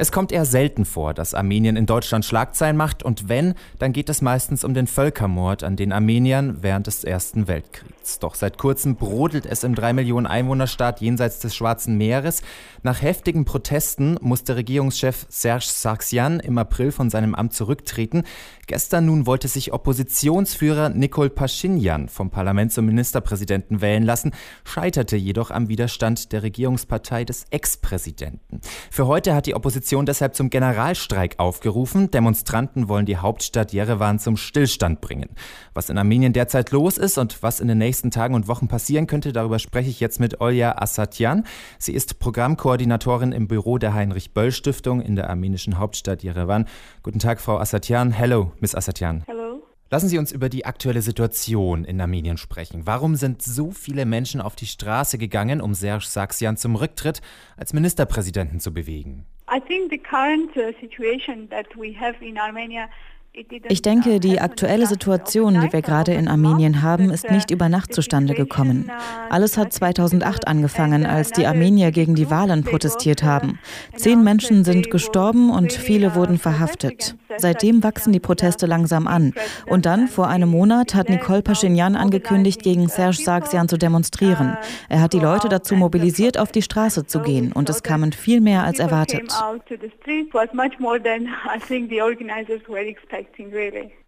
Es 0.00 0.12
kommt 0.12 0.32
eher 0.32 0.46
selten 0.46 0.86
vor, 0.86 1.12
dass 1.12 1.34
Armenien 1.34 1.76
in 1.76 1.84
Deutschland 1.84 2.24
Schlagzeilen 2.24 2.74
macht 2.74 3.02
und 3.02 3.28
wenn, 3.28 3.52
dann 3.78 3.92
geht 3.92 4.08
es 4.08 4.22
meistens 4.22 4.64
um 4.64 4.72
den 4.72 4.86
Völkermord 4.86 5.62
an 5.62 5.76
den 5.76 5.92
Armeniern 5.92 6.62
während 6.62 6.86
des 6.86 7.04
Ersten 7.04 7.48
Weltkriegs. 7.48 8.18
Doch 8.18 8.34
seit 8.34 8.56
kurzem 8.56 8.96
brodelt 8.96 9.44
es 9.44 9.62
im 9.62 9.74
3 9.74 9.92
Millionen 9.92 10.26
Einwohnerstaat 10.26 11.02
jenseits 11.02 11.40
des 11.40 11.54
Schwarzen 11.54 11.98
Meeres. 11.98 12.40
Nach 12.82 13.02
heftigen 13.02 13.44
Protesten 13.44 14.16
musste 14.22 14.56
Regierungschef 14.56 15.26
Serge 15.28 15.66
Sargsyan 15.68 16.40
im 16.40 16.56
April 16.56 16.92
von 16.92 17.10
seinem 17.10 17.34
Amt 17.34 17.52
zurücktreten. 17.52 18.24
Gestern 18.66 19.04
nun 19.04 19.26
wollte 19.26 19.48
sich 19.48 19.74
Oppositionsführer 19.74 20.88
Nikol 20.88 21.28
Pashinyan 21.28 22.08
vom 22.08 22.30
Parlament 22.30 22.72
zum 22.72 22.86
Ministerpräsidenten 22.86 23.82
wählen 23.82 24.04
lassen, 24.04 24.32
scheiterte 24.64 25.16
jedoch 25.16 25.50
am 25.50 25.68
Widerstand 25.68 26.32
der 26.32 26.42
Regierungspartei 26.42 27.26
des 27.26 27.44
Ex-Präsidenten. 27.50 28.60
Für 28.90 29.06
heute 29.06 29.34
hat 29.34 29.44
die 29.44 29.54
Opposition 29.54 29.89
deshalb 29.98 30.34
zum 30.34 30.50
Generalstreik 30.50 31.38
aufgerufen. 31.38 32.10
Demonstranten 32.10 32.88
wollen 32.88 33.06
die 33.06 33.16
Hauptstadt 33.16 33.72
Jerewan 33.72 34.18
zum 34.18 34.36
Stillstand 34.36 35.00
bringen. 35.00 35.30
Was 35.74 35.90
in 35.90 35.98
Armenien 35.98 36.32
derzeit 36.32 36.70
los 36.70 36.98
ist 36.98 37.18
und 37.18 37.42
was 37.42 37.60
in 37.60 37.68
den 37.68 37.78
nächsten 37.78 38.10
Tagen 38.10 38.34
und 38.34 38.48
Wochen 38.48 38.68
passieren 38.68 39.06
könnte, 39.06 39.32
darüber 39.32 39.58
spreche 39.58 39.90
ich 39.90 40.00
jetzt 40.00 40.20
mit 40.20 40.40
Olja 40.40 40.80
Asatyan. 40.80 41.44
Sie 41.78 41.92
ist 41.92 42.18
Programmkoordinatorin 42.18 43.00
Koordinatorin 43.00 43.32
im 43.32 43.48
Büro 43.48 43.78
der 43.78 43.94
Heinrich-Böll-Stiftung 43.94 45.00
in 45.00 45.16
der 45.16 45.28
armenischen 45.28 45.78
Hauptstadt 45.78 46.22
Yerevan. 46.22 46.66
Guten 47.02 47.18
Tag, 47.18 47.40
Frau 47.40 47.58
Asatian. 47.58 48.10
Hello, 48.10 48.52
Miss 48.60 48.74
Asatian. 48.74 49.24
Hello. 49.26 49.62
Lassen 49.90 50.08
Sie 50.08 50.18
uns 50.18 50.32
über 50.32 50.48
die 50.48 50.64
aktuelle 50.64 51.02
Situation 51.02 51.84
in 51.84 52.00
Armenien 52.00 52.36
sprechen. 52.36 52.86
Warum 52.86 53.16
sind 53.16 53.42
so 53.42 53.70
viele 53.70 54.06
Menschen 54.06 54.40
auf 54.40 54.54
die 54.54 54.66
Straße 54.66 55.18
gegangen, 55.18 55.60
um 55.60 55.74
Serge 55.74 56.06
Sargsyan 56.06 56.56
zum 56.56 56.76
Rücktritt 56.76 57.20
als 57.56 57.72
Ministerpräsidenten 57.72 58.60
zu 58.60 58.72
bewegen? 58.72 59.26
I 59.52 59.58
think 59.58 59.90
the 59.90 59.98
current 59.98 60.56
uh, 60.56 60.78
situation 60.80 61.48
that 61.50 61.76
we 61.76 61.92
have 61.94 62.22
in 62.22 62.38
Armenia 62.38 62.88
ich 63.32 63.80
denke, 63.82 64.18
die 64.18 64.40
aktuelle 64.40 64.86
Situation, 64.86 65.60
die 65.60 65.72
wir 65.72 65.82
gerade 65.82 66.12
in 66.12 66.26
Armenien 66.26 66.82
haben, 66.82 67.10
ist 67.10 67.30
nicht 67.30 67.52
über 67.52 67.68
Nacht 67.68 67.94
zustande 67.94 68.34
gekommen. 68.34 68.90
Alles 69.28 69.56
hat 69.56 69.72
2008 69.72 70.48
angefangen, 70.48 71.06
als 71.06 71.30
die 71.30 71.46
Armenier 71.46 71.92
gegen 71.92 72.16
die 72.16 72.28
Wahlen 72.28 72.64
protestiert 72.64 73.22
haben. 73.22 73.60
Zehn 73.94 74.24
Menschen 74.24 74.64
sind 74.64 74.90
gestorben 74.90 75.50
und 75.50 75.72
viele 75.72 76.16
wurden 76.16 76.38
verhaftet. 76.38 77.16
Seitdem 77.36 77.84
wachsen 77.84 78.12
die 78.12 78.20
Proteste 78.20 78.66
langsam 78.66 79.06
an. 79.06 79.32
Und 79.66 79.86
dann, 79.86 80.08
vor 80.08 80.26
einem 80.26 80.50
Monat, 80.50 80.96
hat 80.96 81.08
Nicole 81.08 81.42
Pashinyan 81.42 81.94
angekündigt, 81.94 82.62
gegen 82.62 82.88
Serge 82.88 83.22
Sargsyan 83.22 83.68
zu 83.68 83.76
demonstrieren. 83.76 84.56
Er 84.88 85.00
hat 85.00 85.12
die 85.12 85.20
Leute 85.20 85.48
dazu 85.48 85.76
mobilisiert, 85.76 86.36
auf 86.36 86.50
die 86.50 86.62
Straße 86.62 87.06
zu 87.06 87.20
gehen. 87.20 87.52
Und 87.52 87.70
es 87.70 87.84
kamen 87.84 88.12
viel 88.12 88.40
mehr 88.40 88.64
als 88.64 88.80
erwartet. 88.80 89.32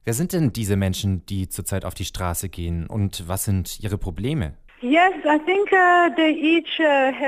Wer 0.05 0.15
sind 0.15 0.33
denn 0.33 0.53
diese 0.53 0.77
Menschen, 0.77 1.25
die 1.27 1.49
zurzeit 1.49 1.85
auf 1.85 1.95
die 1.95 2.05
Straße 2.05 2.49
gehen 2.49 2.87
und 2.87 3.29
was 3.29 3.45
sind 3.45 3.81
ihre 3.81 3.99
Probleme? 3.99 4.55
Uh, 4.85 4.89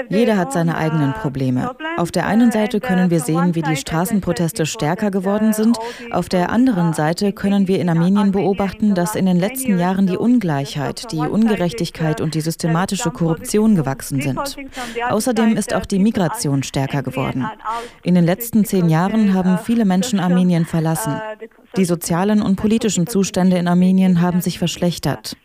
Jeder 0.08 0.36
hat 0.36 0.52
seine 0.52 0.76
eigenen 0.76 1.10
uh, 1.10 1.12
Probleme. 1.12 1.76
Auf 1.96 2.10
der 2.10 2.26
einen 2.26 2.50
Seite 2.50 2.80
können 2.80 3.10
wir 3.10 3.20
sehen, 3.20 3.54
wie 3.54 3.62
die 3.62 3.76
Straßenproteste 3.76 4.66
stärker 4.66 5.12
geworden 5.12 5.52
sind. 5.52 5.78
Auf 6.10 6.28
der 6.28 6.50
anderen 6.50 6.94
Seite 6.94 7.32
können 7.32 7.68
wir 7.68 7.78
in 7.78 7.88
Armenien 7.88 8.32
beobachten, 8.32 8.96
dass 8.96 9.14
in 9.14 9.26
den 9.26 9.38
letzten 9.38 9.78
Jahren 9.78 10.08
die 10.08 10.16
Ungleichheit, 10.16 11.12
die 11.12 11.18
Ungerechtigkeit 11.18 12.20
und 12.20 12.34
die 12.34 12.40
systematische 12.40 13.12
Korruption 13.12 13.76
gewachsen 13.76 14.20
sind. 14.20 14.56
Außerdem 15.08 15.56
ist 15.56 15.74
auch 15.74 15.86
die 15.86 16.00
Migration 16.00 16.64
stärker 16.64 17.04
geworden. 17.04 17.46
In 18.02 18.16
den 18.16 18.24
letzten 18.24 18.64
zehn 18.64 18.88
Jahren 18.88 19.32
haben 19.32 19.58
viele 19.58 19.84
Menschen 19.84 20.18
Armenien 20.18 20.64
verlassen. 20.64 21.20
Die 21.76 21.84
sozialen 21.84 22.42
und 22.42 22.56
politischen 22.56 23.06
Zustände 23.06 23.58
in 23.58 23.68
Armenien 23.68 24.20
haben 24.20 24.40
sich 24.40 24.58
verschlechtert 24.58 25.36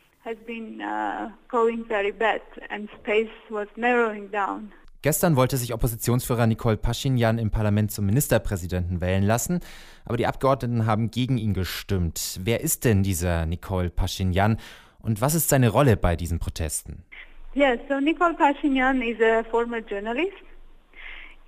been 0.46 0.82
uh, 0.82 1.30
going 1.48 1.86
very 1.88 2.12
bad 2.12 2.42
and 2.70 2.90
space 3.00 3.30
was 3.50 3.68
narrowing 3.76 4.30
down. 4.32 4.72
Gestern 5.02 5.38
wollte 5.38 5.56
sich 5.56 5.74
Oppositionsführer 5.74 6.46
Nicole 6.46 6.76
Pashinyan 6.76 7.38
im 7.38 7.52
Parlament 7.52 7.90
zum 7.92 8.06
Ministerpräsidenten 8.06 9.00
wählen 9.00 9.24
lassen, 9.24 9.62
aber 10.04 10.18
die 10.18 10.28
Abgeordneten 10.28 10.86
haben 10.86 11.10
gegen 11.10 11.38
ihn 11.38 11.54
gestimmt. 11.54 12.40
Wer 12.44 12.60
ist 12.60 12.84
denn 12.84 13.02
dieser 13.02 13.46
Nicole 13.46 13.90
Pashinyan 13.90 14.58
und 15.02 15.22
was 15.22 15.36
ist 15.36 15.48
seine 15.48 15.70
Rolle 15.70 15.96
bei 15.96 16.18
diesen 16.18 16.40
Protesten? 16.40 17.06
Yes, 17.54 17.80
so 17.88 18.00
Nicole 18.00 18.34
Pashinyan 18.34 19.02
is 19.02 19.22
a 19.22 19.44
former 19.50 19.80
journalist 19.80 20.34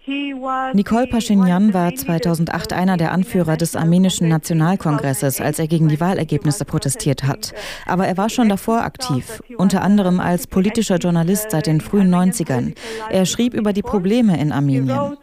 Nicole 0.07 1.05
Pashinyan 1.05 1.75
war 1.75 1.93
2008 1.93 2.73
einer 2.73 2.97
der 2.97 3.11
Anführer 3.11 3.55
des 3.55 3.75
armenischen 3.75 4.27
Nationalkongresses, 4.29 5.39
als 5.39 5.59
er 5.59 5.67
gegen 5.67 5.89
die 5.89 5.99
Wahlergebnisse 5.99 6.65
protestiert 6.65 7.23
hat. 7.23 7.53
Aber 7.85 8.07
er 8.07 8.17
war 8.17 8.29
schon 8.29 8.49
davor 8.49 8.81
aktiv, 8.81 9.43
unter 9.57 9.83
anderem 9.83 10.19
als 10.19 10.47
politischer 10.47 10.97
Journalist 10.97 11.51
seit 11.51 11.67
den 11.67 11.81
frühen 11.81 12.13
90ern. 12.13 12.73
Er 13.11 13.27
schrieb 13.27 13.53
über 13.53 13.73
die 13.73 13.83
Probleme 13.83 14.39
in 14.39 14.51
Armenien. 14.51 15.17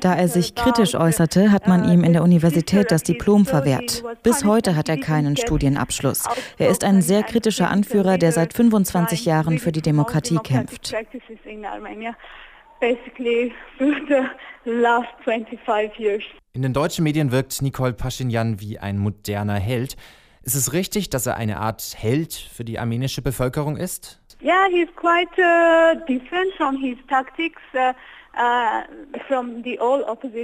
Da 0.00 0.14
er 0.14 0.26
sich 0.26 0.56
kritisch 0.56 0.96
äußerte, 0.96 1.52
hat 1.52 1.68
man 1.68 1.88
ihm 1.88 2.02
in 2.02 2.12
der 2.12 2.24
Universität 2.24 2.90
das 2.90 3.04
Diplom 3.04 3.46
verwehrt. 3.46 4.02
Bis 4.24 4.44
heute 4.44 4.74
hat 4.74 4.88
er 4.88 4.98
keinen 4.98 5.36
Studienabschluss. 5.36 6.24
Er 6.58 6.70
ist 6.70 6.82
ein 6.82 7.00
sehr 7.00 7.22
kritischer 7.22 7.70
Anführer, 7.70 8.18
der 8.18 8.32
seit 8.32 8.54
25 8.54 9.24
Jahren 9.24 9.58
für 9.58 9.70
die 9.70 9.82
Demokratie 9.82 10.38
kämpft 10.38 10.94
basically 12.80 13.52
through 13.78 14.06
the 14.08 14.26
last 14.64 15.08
25 15.24 15.98
years. 15.98 16.22
In 16.52 16.62
den 16.62 16.72
deutschen 16.72 17.04
Medien 17.04 17.32
wirkt 17.32 17.60
Nicole 17.62 17.92
Pashinyan 17.92 18.60
wie 18.60 18.78
ein 18.78 18.98
moderner 18.98 19.58
Held. 19.58 19.96
Ist 20.42 20.54
es 20.54 20.72
richtig, 20.72 21.10
dass 21.10 21.26
er 21.26 21.36
eine 21.36 21.58
Art 21.58 21.94
Held 21.96 22.32
für 22.32 22.64
die 22.64 22.78
armenische 22.78 23.20
Bevölkerung 23.20 23.76
ist? 23.76 24.20
Yeah, 24.42 24.66
he's 24.70 24.88
quite 24.96 25.30
uh, 25.38 25.94
different 26.06 26.52
from 26.56 26.76
his 26.76 26.96
tactics. 27.08 27.60
Uh, 27.74 27.92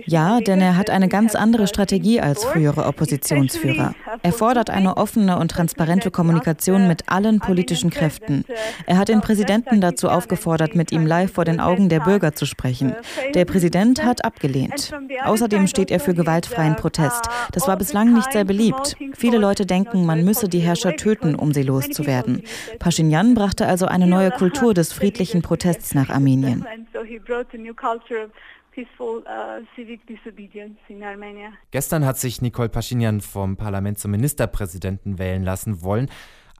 ja, 0.06 0.41
denn 0.41 0.62
er 0.62 0.76
hat 0.78 0.88
eine 0.88 1.09
ganz 1.09 1.34
andere 1.34 1.66
Strategie 1.66 2.21
als 2.21 2.42
frühere 2.42 2.87
Oppositionsführer. 2.87 3.94
Er 4.22 4.33
fordert 4.33 4.71
eine 4.71 4.97
offene 4.97 5.38
und 5.38 5.50
transparente 5.50 6.10
Kommunikation 6.10 6.88
mit 6.88 7.09
allen 7.09 7.41
politischen 7.41 7.91
Kräften. 7.91 8.44
Er 8.87 8.99
hat 8.99 9.09
den 9.09 9.21
Präsidenten 9.21 9.81
dazu 9.81 10.09
aufgefordert, 10.09 10.75
mit 10.75 10.93
ihm 10.93 11.06
live 11.06 11.33
vor 11.33 11.44
den 11.44 11.60
Augen 11.60 11.88
der 11.88 12.00
Bürger 12.00 12.34
zu 12.34 12.47
sprechen. 12.47 12.94
Der 13.34 13.44
Präsident 13.44 14.05
hat 14.05 14.25
abgelehnt. 14.25 14.93
Außerdem 15.25 15.66
steht 15.66 15.91
er 15.91 16.00
für 16.00 16.15
gewaltfreien 16.15 16.77
Protest. 16.77 17.28
Das 17.53 17.66
war 17.66 17.77
bislang 17.77 18.12
nicht 18.12 18.33
sehr 18.33 18.44
beliebt. 18.44 18.97
Viele 19.15 19.38
Leute 19.38 19.66
denken, 19.66 20.06
man 20.06 20.25
müsse 20.25 20.49
die 20.49 20.60
Herrscher 20.60 20.97
töten, 20.97 21.34
um 21.34 21.53
sie 21.53 21.62
loszuwerden. 21.62 22.43
Pashinyan 22.78 23.34
brachte 23.34 23.66
also 23.66 23.87
eine 23.87 24.06
neue 24.06 24.31
Kultur 24.31 24.75
des 24.75 24.93
friedlichen 24.93 25.43
Protests 25.43 25.94
nach 25.94 26.10
Armenien 26.10 26.65
peaceful 28.72 29.22
uh, 29.27 29.65
civic 29.77 30.06
disobedience 30.06 30.78
in 30.88 31.03
Armenia. 31.03 31.53
Gestern 31.71 32.05
hat 32.05 32.19
sich 32.19 32.43
Nicole 32.43 32.69
Pashinyan 32.69 33.21
vom 33.21 33.56
Parlament 33.56 33.99
zum 33.99 34.10
Ministerpräsidenten 34.10 35.19
wählen 35.19 35.43
lassen 35.43 35.83
wollen. 35.83 36.10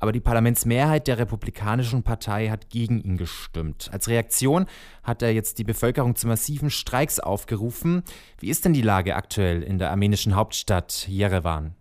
Aber 0.03 0.11
die 0.11 0.21
Parlamentsmehrheit 0.21 1.07
der 1.07 1.21
Republikanischen 1.21 2.03
Partei 2.03 2.49
hat 2.49 2.71
gegen 2.71 3.01
ihn 3.01 3.17
gestimmt. 3.17 3.89
Als 3.93 4.09
Reaktion 4.09 4.67
hat 5.05 5.23
er 5.23 5.33
jetzt 5.33 5.61
die 5.61 5.65
Bevölkerung 5.65 6.17
zu 6.17 6.27
massiven 6.27 6.71
Streiks 6.71 7.21
aufgerufen. 7.21 8.03
Wie 8.41 8.51
ist 8.51 8.65
denn 8.65 8.73
die 8.73 8.83
Lage 8.83 9.15
aktuell 9.15 9.63
in 9.63 9.79
der 9.79 9.93
armenischen 9.93 10.35
Hauptstadt 10.35 11.07
Jerewan? 11.07 11.77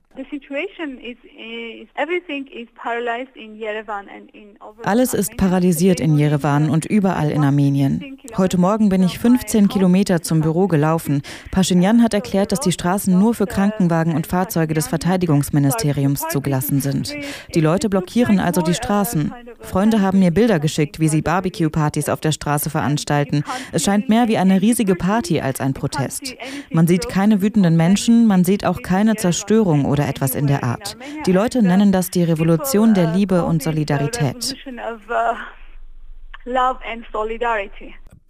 Alles 4.83 5.13
ist 5.13 5.37
paralysiert 5.37 5.99
in 5.99 6.17
Jerewan 6.17 6.69
und 6.69 6.85
überall 6.85 7.31
in 7.31 7.43
Armenien. 7.43 8.10
Heute 8.37 8.57
Morgen 8.57 8.89
bin 8.89 9.03
ich 9.03 9.19
15 9.19 9.67
Kilometer 9.67 10.21
zum 10.21 10.41
Büro 10.41 10.67
gelaufen. 10.67 11.21
Pashinyan 11.51 12.01
hat 12.01 12.13
erklärt, 12.13 12.51
dass 12.51 12.59
die 12.59 12.71
Straßen 12.71 13.17
nur 13.17 13.33
für 13.33 13.45
Krankenwagen 13.45 14.15
und 14.15 14.27
Fahrzeuge 14.27 14.73
des 14.73 14.87
Verteidigungsministeriums 14.87 16.27
zugelassen 16.29 16.79
sind. 16.79 17.13
Die 17.53 17.61
Leute 17.61 17.89
blockieren 17.89 18.39
also 18.39 18.61
die 18.61 18.73
Straßen. 18.73 19.33
Freunde 19.59 20.01
haben 20.01 20.19
mir 20.19 20.31
Bilder 20.31 20.59
geschickt, 20.59 20.99
wie 20.99 21.09
sie 21.09 21.21
Barbecue-Partys 21.21 22.09
auf 22.09 22.21
der 22.21 22.31
Straße 22.31 22.69
veranstalten. 22.69 23.43
Es 23.71 23.83
scheint 23.83 24.07
mehr 24.07 24.27
wie 24.27 24.37
eine 24.37 24.61
riesige 24.61 24.95
Party 24.95 25.41
als 25.41 25.59
ein 25.59 25.73
Protest. 25.73 26.35
Man 26.71 26.87
sieht 26.87 27.09
keine 27.09 27.41
wütenden 27.41 27.75
Menschen, 27.75 28.27
man 28.27 28.43
sieht 28.43 28.65
auch 28.65 28.81
keine 28.81 29.15
Zerstörung 29.15 29.85
oder 29.85 30.07
etwas 30.07 30.35
in 30.35 30.47
der 30.47 30.63
Art. 30.63 30.95
Die 31.25 31.33
Leute 31.33 31.61
nennen 31.61 31.91
das 31.91 32.09
die 32.09 32.23
Revolution 32.23 32.93
der 32.93 33.13
Liebe 33.13 33.43
und 33.43 33.61
Solidarität. 33.61 34.55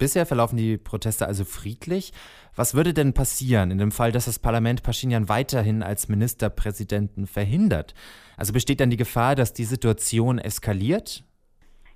Bisher 0.02 0.26
verlaufen 0.26 0.56
die 0.56 0.78
Proteste 0.78 1.28
also 1.28 1.44
friedlich. 1.44 2.12
Was 2.56 2.74
würde 2.74 2.92
denn 2.92 3.12
passieren 3.12 3.70
in 3.70 3.78
dem 3.78 3.92
Fall, 3.92 4.10
dass 4.10 4.24
das 4.24 4.40
Parlament 4.40 4.82
Pashinyan 4.82 5.28
weiterhin 5.28 5.84
als 5.84 6.08
Ministerpräsidenten 6.08 7.28
verhindert? 7.28 7.94
Also 8.36 8.52
besteht 8.52 8.80
dann 8.80 8.90
die 8.90 8.96
Gefahr, 8.96 9.36
dass 9.36 9.52
die 9.52 9.62
Situation 9.62 10.40
eskaliert? 10.40 11.22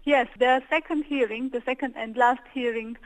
Yes, 0.04 0.28
the 0.38 0.60
second 0.70 1.04
hearing, 1.08 1.50
the 1.52 1.58
second 1.66 1.96
and 1.96 2.16
last 2.16 2.42
hearing 2.52 2.96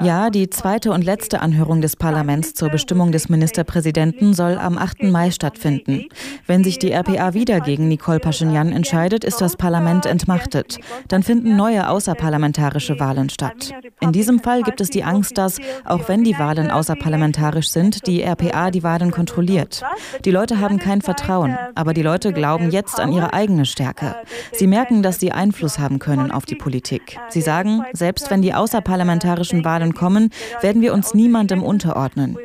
ja, 0.00 0.30
die 0.30 0.48
zweite 0.48 0.92
und 0.92 1.04
letzte 1.04 1.40
Anhörung 1.40 1.80
des 1.80 1.96
Parlaments 1.96 2.54
zur 2.54 2.70
Bestimmung 2.70 3.12
des 3.12 3.28
Ministerpräsidenten 3.28 4.32
soll 4.32 4.56
am 4.56 4.78
8. 4.78 5.04
Mai 5.04 5.30
stattfinden. 5.30 6.06
Wenn 6.46 6.64
sich 6.64 6.78
die 6.78 6.92
RPA 6.92 7.34
wieder 7.34 7.60
gegen 7.60 7.88
Nicole 7.88 8.20
Pashinyan 8.20 8.72
entscheidet, 8.72 9.24
ist 9.24 9.40
das 9.40 9.56
Parlament 9.56 10.06
entmachtet. 10.06 10.78
Dann 11.08 11.22
finden 11.22 11.56
neue 11.56 11.88
außerparlamentarische 11.88 12.98
Wahlen 12.98 13.28
statt. 13.28 13.72
In 14.00 14.12
diesem 14.12 14.40
Fall 14.40 14.62
gibt 14.62 14.80
es 14.80 14.88
die 14.88 15.04
Angst, 15.04 15.36
dass, 15.36 15.58
auch 15.84 16.08
wenn 16.08 16.24
die 16.24 16.38
Wahlen 16.38 16.70
außerparlamentarisch 16.70 17.68
sind, 17.68 18.06
die 18.06 18.22
RPA 18.22 18.70
die 18.70 18.82
Wahlen 18.82 19.10
kontrolliert. 19.10 19.82
Die 20.24 20.30
Leute 20.30 20.60
haben 20.60 20.78
kein 20.78 21.02
Vertrauen, 21.02 21.58
aber 21.74 21.92
die 21.92 22.02
Leute 22.02 22.32
glauben 22.32 22.70
jetzt 22.70 22.98
an 22.98 23.12
ihre 23.12 23.34
eigene 23.34 23.66
Stärke. 23.66 24.16
Sie 24.52 24.66
merken, 24.66 25.02
dass 25.02 25.20
sie 25.20 25.32
Einfluss 25.32 25.78
haben 25.78 25.98
können 25.98 26.30
auf 26.30 26.46
die 26.46 26.54
Politik. 26.54 27.18
Sie 27.28 27.42
sagen, 27.42 27.82
selbst 27.92 28.30
wenn 28.30 28.42
die 28.42 28.54
außer 28.54 28.80
außerparlamentarischen 28.86 29.64
Wahlen 29.64 29.94
kommen, 29.94 30.30
werden 30.60 30.82
wir 30.82 30.94
uns 30.94 31.14
niemandem 31.14 31.62
unterordnen. 31.62 32.36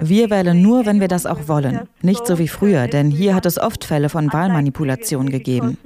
Wir 0.00 0.30
wählen 0.30 0.62
nur, 0.62 0.86
wenn 0.86 1.00
wir 1.00 1.08
das 1.08 1.26
auch 1.26 1.48
wollen. 1.48 1.88
Nicht 2.02 2.26
so 2.26 2.38
wie 2.38 2.48
früher, 2.48 2.86
denn 2.86 3.10
hier 3.10 3.34
hat 3.34 3.46
es 3.46 3.58
oft 3.58 3.84
Fälle 3.84 4.08
von 4.08 4.32
Wahlmanipulation 4.32 5.30
gegeben. 5.30 5.78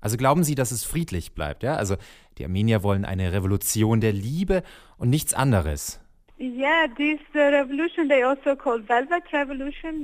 Also 0.00 0.16
glauben 0.16 0.42
Sie, 0.42 0.54
dass 0.56 0.72
es 0.72 0.84
friedlich 0.84 1.32
bleibt? 1.32 1.62
Ja? 1.62 1.76
Also 1.76 1.94
die 2.38 2.44
Armenier 2.44 2.82
wollen 2.82 3.04
eine 3.04 3.32
Revolution 3.32 4.00
der 4.00 4.12
Liebe 4.12 4.62
und 4.98 5.10
nichts 5.10 5.32
anderes. 5.32 6.00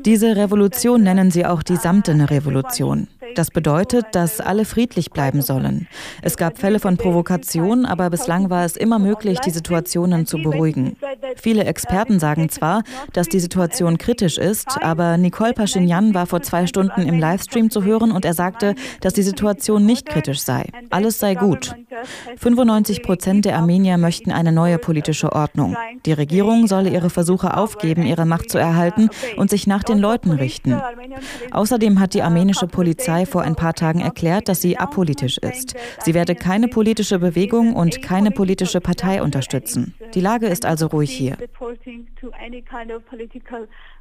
Diese 0.04 0.36
Revolution 0.36 1.02
nennen 1.02 1.30
sie 1.30 1.44
auch 1.46 1.62
die 1.62 1.76
samtene 1.76 2.30
Revolution. 2.30 3.08
Das 3.34 3.50
bedeutet, 3.50 4.06
dass 4.12 4.40
alle 4.40 4.64
friedlich 4.64 5.10
bleiben 5.10 5.42
sollen. 5.42 5.88
Es 6.22 6.36
gab 6.36 6.58
Fälle 6.58 6.78
von 6.78 6.96
Provokation, 6.96 7.84
aber 7.86 8.10
bislang 8.10 8.50
war 8.50 8.64
es 8.64 8.76
immer 8.76 8.98
möglich, 8.98 9.40
die 9.40 9.50
Situationen 9.50 10.26
zu 10.26 10.38
beruhigen. 10.38 10.96
Viele 11.36 11.64
Experten 11.64 12.20
sagen 12.20 12.48
zwar, 12.48 12.82
dass 13.12 13.28
die 13.28 13.40
Situation 13.40 13.98
kritisch 13.98 14.38
ist, 14.38 14.80
aber 14.80 15.16
Nicole 15.16 15.54
Pashinyan 15.54 16.14
war 16.14 16.26
vor 16.26 16.42
zwei 16.42 16.66
Stunden 16.66 17.02
im 17.02 17.18
Livestream 17.18 17.70
zu 17.70 17.84
hören 17.84 18.12
und 18.12 18.24
er 18.24 18.34
sagte, 18.34 18.74
dass 19.00 19.12
die 19.12 19.22
Situation 19.22 19.84
nicht 19.84 20.06
kritisch 20.06 20.40
sei. 20.40 20.66
Alles 20.90 21.18
sei 21.18 21.34
gut. 21.34 21.74
95 22.36 23.02
Prozent 23.02 23.44
der 23.44 23.56
Armenier 23.56 23.98
möchten 23.98 24.30
eine 24.30 24.52
neue 24.52 24.78
politische 24.78 25.32
Ordnung. 25.32 25.76
Die 26.06 26.12
Regierung 26.18 26.66
solle 26.66 26.90
ihre 26.90 27.10
Versuche 27.10 27.56
aufgeben, 27.56 28.02
ihre 28.02 28.26
Macht 28.26 28.50
zu 28.50 28.58
erhalten 28.58 29.08
und 29.36 29.50
sich 29.50 29.66
nach 29.66 29.82
den 29.82 29.98
Leuten 29.98 30.32
richten. 30.32 30.80
Außerdem 31.50 32.00
hat 32.00 32.14
die 32.14 32.22
armenische 32.22 32.66
Polizei 32.66 33.26
vor 33.26 33.42
ein 33.42 33.56
paar 33.56 33.74
Tagen 33.74 34.00
erklärt, 34.00 34.48
dass 34.48 34.60
sie 34.60 34.76
apolitisch 34.76 35.38
ist. 35.38 35.74
Sie 36.04 36.14
werde 36.14 36.34
keine 36.34 36.68
politische 36.68 37.18
Bewegung 37.18 37.74
und 37.74 38.02
keine 38.02 38.30
politische 38.30 38.80
Partei 38.80 39.22
unterstützen. 39.22 39.94
Die 40.14 40.20
Lage 40.20 40.46
ist 40.46 40.66
also 40.66 40.86
ruhig 40.86 41.10
hier 41.10 41.36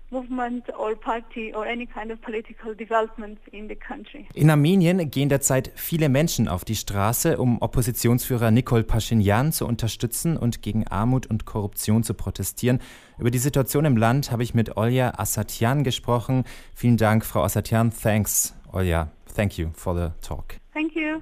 movement 0.09 0.65
or 0.77 0.95
party 0.95 1.54
or 1.54 1.65
any 1.65 1.86
kind 1.86 2.12
of 2.12 2.21
political 2.21 2.74
development 2.75 3.39
in 3.51 3.68
the 3.68 3.75
country. 3.75 4.27
In 4.33 4.50
Armenien 4.50 5.09
gehen 5.12 5.30
derzeit 5.30 5.71
viele 5.75 6.09
Menschen 6.09 6.48
auf 6.48 6.63
die 6.65 6.75
Straße, 6.75 7.38
um 7.38 7.62
Oppositionsführer 7.62 8.51
Nikol 8.51 8.83
Pashinyan 8.83 9.51
zu 9.51 9.65
unterstützen 9.65 10.38
und 10.38 10.62
gegen 10.62 10.88
Armut 10.88 11.27
und 11.27 11.45
Korruption 11.45 12.04
zu 12.04 12.13
protestieren. 12.13 12.80
Über 13.18 13.31
die 13.31 13.39
Situation 13.39 13.86
im 13.86 13.98
Land 13.98 14.31
habe 14.31 14.44
ich 14.44 14.54
mit 14.54 14.77
Olja 14.77 15.13
Asatian 15.18 15.83
gesprochen. 15.83 16.44
Vielen 16.74 16.98
Dank, 16.98 17.25
Frau 17.25 17.44
Asatian. 17.44 17.92
Thanks, 17.92 18.56
Olja. 18.71 19.12
Thank 19.36 19.57
you 19.57 19.69
for 19.74 19.95
the 19.95 20.09
talk. 20.25 20.56
Thank 20.74 20.95
you. 20.95 21.19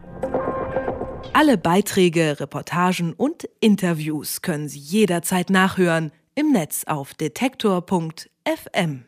Alle 1.33 1.57
Beiträge, 1.57 2.39
Reportagen 2.39 3.13
und 3.13 3.49
Interviews 3.59 4.41
können 4.41 4.69
Sie 4.69 4.79
jederzeit 4.79 5.49
nachhören 5.49 6.11
im 6.35 6.51
Netz 6.51 6.83
auf 6.85 7.13
detektor.fm. 7.13 8.34
FM. 8.45 9.05